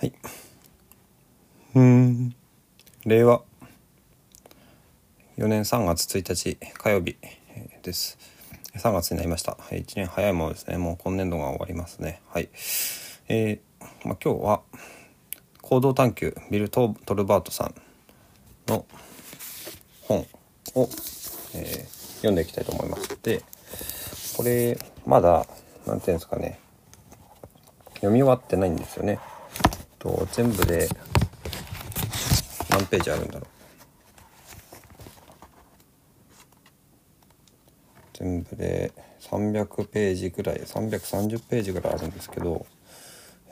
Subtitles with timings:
[0.00, 0.12] はい。
[1.74, 2.34] うん。
[3.04, 3.42] 令和
[5.36, 7.16] 4年3月1日火曜日
[7.82, 8.16] です。
[8.76, 9.52] 3月になりました。
[9.70, 10.78] 1年早いものですね。
[10.78, 12.22] もう今年度が終わりますね。
[12.28, 12.48] はい。
[13.28, 14.60] えーまあ、今日は
[15.62, 17.74] 行動探求ビル・トトルバートさん
[18.68, 18.86] の
[20.02, 20.26] 本
[20.76, 20.88] を、
[21.54, 23.16] えー読んでいきたいと思います。
[23.22, 23.44] で、
[24.36, 24.76] これ
[25.06, 25.46] まだ
[25.86, 26.58] 何ていうんですかね
[27.94, 29.20] 読み終わってないんですよね。
[29.98, 30.88] と全部で
[32.70, 33.46] 何ページあるんだろう。
[38.14, 42.66] 全部で300ページぐらい330ページぐらいあるんですけど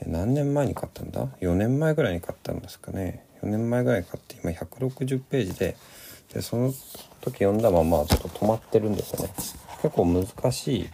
[0.04, 3.24] 何年前に買ったんだ？4年前ぐらいに買ったんですかね。
[3.42, 5.76] 4年前ぐらいに買って今160ページで
[6.32, 6.72] でその
[7.20, 9.32] 時読んだままちょっと止まってるんですよね。
[9.82, 10.88] 結構難しい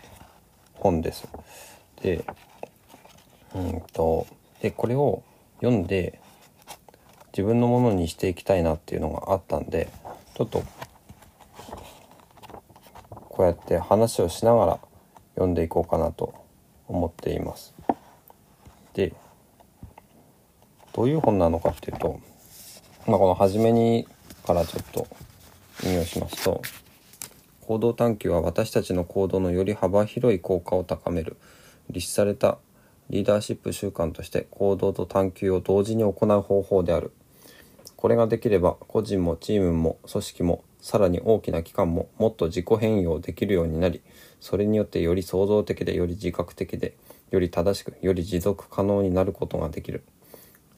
[0.75, 1.27] 本です。
[2.03, 2.25] で
[3.55, 4.27] うんと
[4.61, 5.23] でこれを
[5.63, 6.21] 読んで
[7.33, 9.89] 自分のものにしていきたいなっていうのがあったんで
[10.35, 10.65] ちょっと
[13.11, 14.81] こうやって話をしながら
[15.35, 16.35] 読んでいこうかなと
[16.89, 17.75] 思っています。
[18.93, 19.15] で
[20.93, 22.21] どういう本なのかっていうと、
[23.07, 24.07] まあ、この初めに
[24.45, 25.07] からちょっと
[25.85, 26.61] 引用しますと
[27.63, 31.39] 「行動探求は私たちの行動のより幅広い効果を高める
[31.89, 32.59] 律された
[33.13, 37.13] リーダーシップ習慣として行動と探求を同時に行う方法である」
[37.97, 44.01] これができれば個人もチームも組織もさらに大きな機関ももっと自己変容できるようになり
[44.41, 46.97] それによってより創造的でより自覚的で
[47.31, 50.03] より正しくより持続可能になることができる。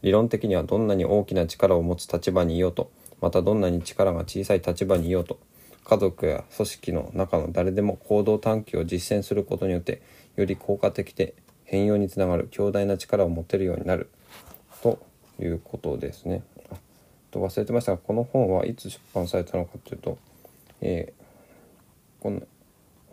[0.02, 2.90] 理論的にはどんなに大きな力を持つ立場にいようと
[3.22, 5.38] またどんなに力が小さい立場にいようと
[5.84, 10.02] 家族や組織の中の誰でも行動探求を実践することによって
[10.36, 11.32] より効果的で
[11.65, 14.11] 変容につながる強大な力を持てるようになる
[14.83, 14.98] と
[15.41, 16.43] いうことですね。
[16.70, 16.77] あ
[17.31, 20.19] と忘れてましたがこの本はいつ出版されたのかというと、
[20.80, 21.24] えー
[22.24, 22.41] この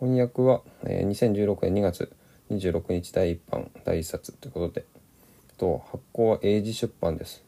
[0.00, 2.10] 翻訳は、え2016年2月
[2.50, 4.86] 26日第1版第1冊ということで
[5.58, 7.44] と発行は英字出版です。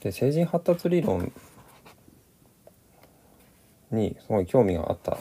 [0.00, 1.32] で成人発達理論
[3.90, 5.18] にすごい興味があった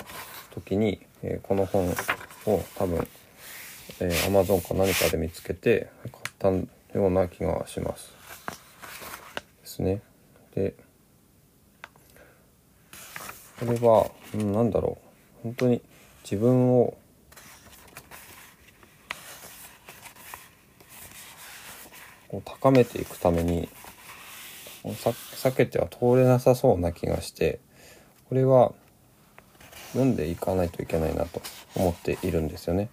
[0.58, 1.88] 時に、えーこの本
[2.48, 3.08] を多分、
[4.00, 5.90] えー、Amazon か何かで見つけて
[6.40, 8.12] 買ったような気がします。
[9.62, 10.02] ですね。
[10.56, 10.74] で
[13.60, 14.98] これは、うん、なんだろ
[15.42, 15.82] う本当に
[16.24, 16.98] 自分を
[22.28, 23.70] こう高めていくために
[24.84, 27.60] 避けては通れなさそうな気がして
[28.30, 28.74] これは
[29.98, 31.42] 読んでいかないといけないなと
[31.76, 32.90] 思っているんですよね。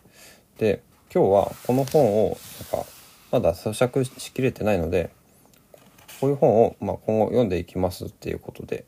[0.59, 0.83] で
[1.13, 2.39] 今日はこの本を
[2.73, 2.89] なんか
[3.31, 5.11] まだ咀嚼しきれてないので
[6.21, 8.85] こういう本を、まあ、今後読んでいきますっていうことで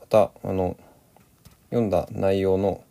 [0.00, 0.76] またあの
[1.70, 2.82] 読んだ内容の、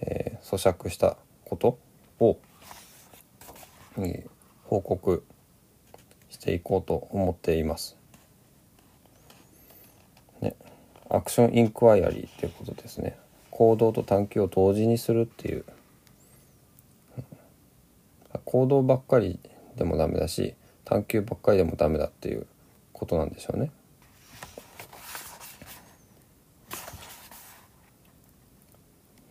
[0.00, 1.78] えー咀嚼したこと
[2.20, 2.38] を、
[3.98, 4.36] えー
[4.66, 5.24] 報告
[6.28, 7.96] していこうと思っています。
[10.40, 10.54] ね、
[11.08, 13.16] アクションインクワイアリーっていうことですね。
[13.56, 15.64] 行動と探求を同時にするっていう。
[18.44, 19.40] 行動ばっかり
[19.76, 22.46] でもダメだし探求ばっかりでもダメだっていう
[22.92, 23.70] ことなんでしょうね。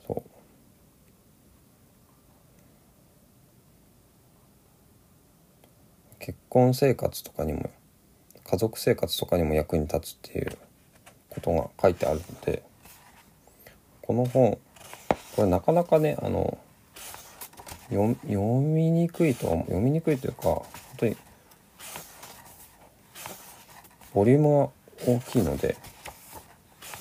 [0.07, 0.23] そう
[6.17, 7.69] 結婚生活とかにも
[8.43, 10.57] 家族生活とかにも役に立つっていう
[11.29, 12.63] ことが書いてあるので
[14.05, 14.57] この本
[15.35, 16.57] これなかなかねあの
[17.89, 20.65] 読みにくいとは読みにくいというか本
[20.97, 21.17] 当に
[24.13, 24.69] ボリュームが
[25.07, 25.75] 大きいので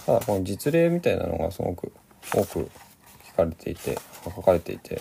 [0.04, 1.92] ただこの実例みたいなのがすごく
[2.32, 2.70] 多く
[3.32, 5.00] 聞かれていて書かれていて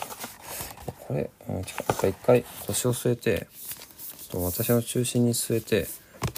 [1.08, 1.74] これ、うん、一
[2.26, 3.48] 回腰を据えて
[4.30, 5.88] ちょっと私の中心に据えて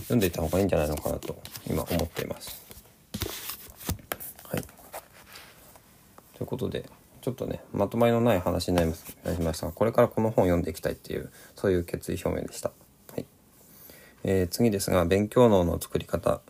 [0.03, 1.35] 読んでいた方がいいんじゃないのかなと
[1.69, 2.61] 今思っています。
[4.43, 4.63] はい。
[6.35, 6.89] ということで
[7.21, 8.89] ちょっとねまとまりのない話になり
[9.39, 12.71] ましたがこれからこの本を読んでいきたいっていうそういう決意表明でした。
[13.11, 13.25] はい。
[14.23, 16.41] えー次ですが勉強脳の作り方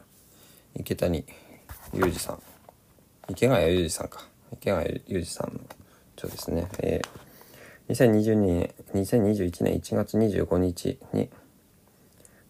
[0.75, 1.25] 池谷
[1.93, 2.41] 裕二さん
[3.29, 5.59] 池谷裕二さんか池谷裕二さんの
[6.15, 7.25] 著ですね、えー
[7.87, 11.29] 2022年2021年1月25日に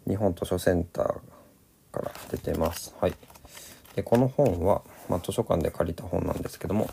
[0.08, 1.06] 日本図書センター
[1.92, 2.96] から出てます。
[3.02, 3.14] はい。
[3.96, 6.90] でこの本は、まあ、図書館で借りた本なんですけども、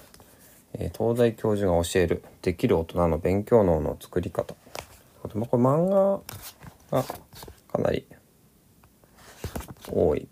[0.75, 4.55] え東大教授が教えるできる大人の勉強脳の作り方。
[5.35, 6.21] まあこれ漫画
[6.99, 7.05] が
[7.73, 8.07] かなり
[9.91, 10.29] 多い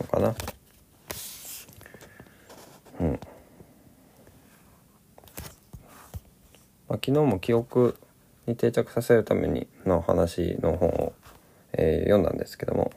[0.00, 0.34] のかな。
[3.00, 3.20] うん。
[6.88, 7.98] まあ、昨日も記憶
[8.46, 11.12] に定着させるためにの話の本を、
[11.72, 12.92] えー読んだんですけども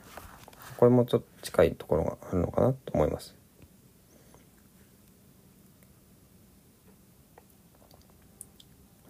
[0.76, 3.34] これもちょっと近いところがあるのかなと思います。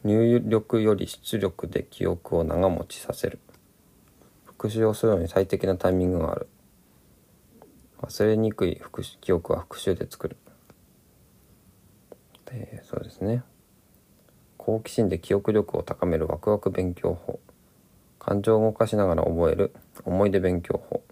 [0.06, 3.40] 入力より出力で記憶を長持ちさせる。
[4.44, 6.48] 復習をするのに最適なタイミングがある。
[8.02, 10.36] 忘れにくい復習記憶は復習で作る。
[12.44, 13.42] でそうですね。
[14.56, 17.40] 好奇心で記憶力を高めるワクワク勉強法。
[18.20, 19.74] 感情を動かしながら覚える。
[20.04, 21.02] 思い出勉強法。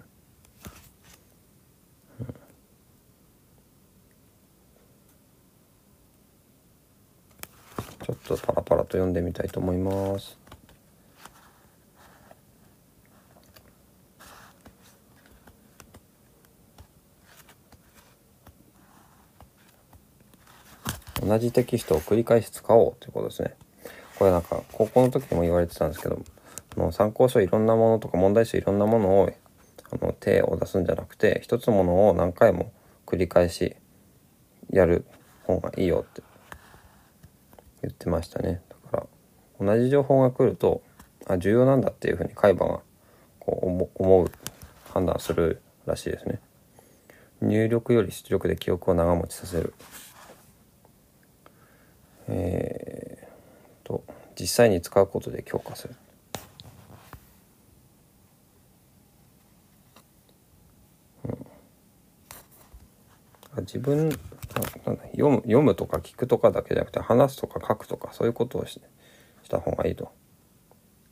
[8.05, 10.37] ちょっとパラパラと読んでみたいと思います。
[21.23, 23.55] 同じテキストを繰り返し使おうということですね。
[24.19, 26.23] これなんか高校の時にも言われてたんですけど、
[26.77, 29.33] の参考書いろんなものとか問題集いろんなものを
[29.91, 32.71] あの手を出すんじゃなくて一つものを何回も
[33.07, 33.77] 繰り返し
[34.71, 35.07] やる
[35.45, 36.23] 方がいいよって
[37.87, 38.63] 言ってましたね。
[38.69, 39.07] だか
[39.61, 40.83] ら同じ情報が来ると
[41.27, 42.81] あ重要なんだっていうふうに海馬が
[43.39, 44.31] こう思思う
[44.93, 46.41] 判断するらしいですね。
[47.41, 49.75] 入力より出力で記憶を長持ちさせる。
[52.27, 54.03] えー、と
[54.39, 55.95] 実際に使うことで強化する。
[63.57, 64.11] あ自分
[65.13, 68.81] 読む読むとか聞くとかだけじゃなくて話すとか書くとかそういうことをし
[69.43, 70.13] した方がいいと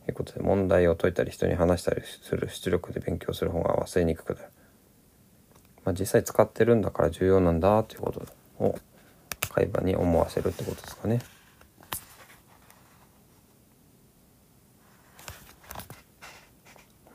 [0.08, 4.48] いうことで問題を解いたり人に話したりする出力で勉強する方が忘れにくくなる、
[5.84, 8.26] まあ、実際使ってるんだから重要なんだということ
[8.58, 8.78] を
[9.50, 11.20] 会話に思わせるってことですかね。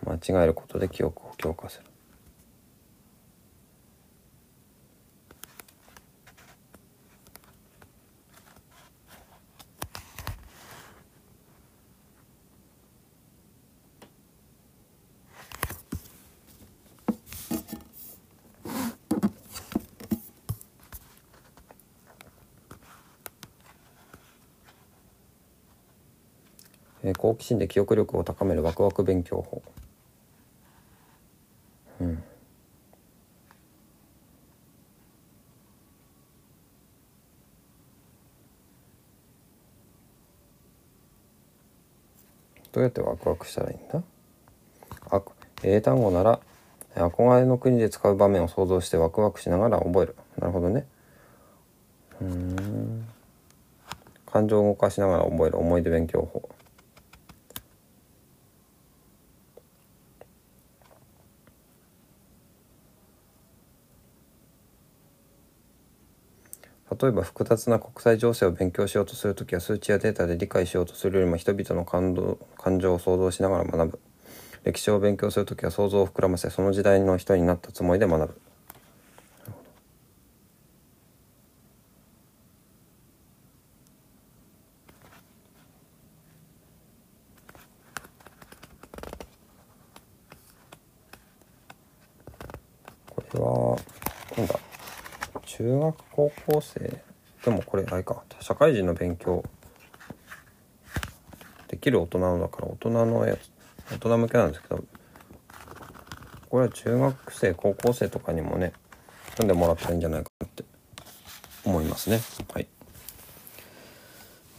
[0.06, 1.87] 間違えることで記憶を強化する。
[27.08, 29.62] えー好奇心で記憶力を高めるワクワク勉強法。
[32.02, 32.24] うん。
[42.74, 44.04] どうやってワクワクしたらいいんだ？
[45.10, 45.22] あ
[45.64, 46.42] 英単語なら
[46.94, 50.16] 憧れの国で使う場面を想像してワクワクしながら覚える。
[50.38, 50.86] なるほどね。
[52.22, 53.08] うん。
[54.26, 55.58] 感情を動かしながら覚える。
[55.58, 56.50] 思い出勉強法。
[66.90, 74.00] 例えば複雑な国際情勢を勉強しようとするときは数値やデータで理解しようとするよりも人々の感動感情を想像しながら学ぶ。
[74.64, 78.42] 歴史を勉強するときは想像を膨らませその時代の人になったつもりで学ぶ。
[93.16, 93.78] これは
[94.38, 94.67] なんだ？
[95.58, 97.02] 中学高校生？
[97.44, 98.22] でもこれあれか。
[98.42, 99.44] 社会人の勉強。
[101.68, 103.52] できる大人のだから大人のやつ。
[103.92, 104.84] 大人向けなんですけど。
[106.52, 108.72] これは中学生高校生とかにもね
[109.32, 110.64] 読んでもらったらいいんじゃないかなって。
[111.66, 112.20] 思いますね。
[112.54, 112.68] はい。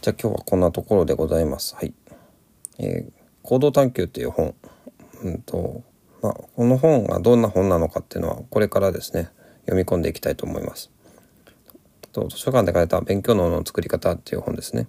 [0.01, 1.75] じゃあ今日はこんなところでございます。
[1.75, 1.93] はい。
[2.77, 4.53] えー行動探求っていう本。
[5.23, 5.81] うんと
[6.21, 9.29] まあこの本がどんな本なのかっていうのはこれからですね。
[9.69, 10.91] 読み込んでいきたいと思います。
[12.11, 14.87] と図書館で書いた勉強脳の作り方っていう本ですね。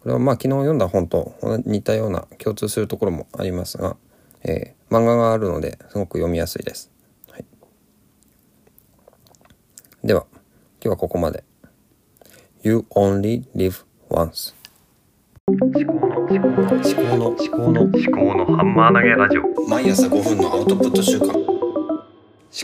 [0.00, 1.34] これはまあ昨日読んだ本と
[1.66, 3.96] 似たような共通するところもありますが、
[4.42, 6.90] えー漫画があるのですごく読みやすいです、
[7.30, 7.44] はい、
[10.02, 10.40] では今
[10.82, 11.44] 日はここまで。
[12.62, 14.54] You only live once
[15.46, 21.49] 思考の思考の思考の思考のハンマー投げラジオ毎朝5分のアウトプット週間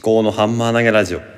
[0.07, 1.36] 思考のハンマー投げラジオ。